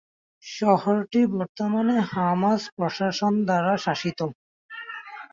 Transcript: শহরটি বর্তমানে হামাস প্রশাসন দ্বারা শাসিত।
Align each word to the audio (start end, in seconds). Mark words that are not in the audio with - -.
শহরটি 0.43 1.21
বর্তমানে 1.33 1.95
হামাস 2.11 2.61
প্রশাসন 2.75 3.33
দ্বারা 3.47 3.73
শাসিত। 3.77 4.19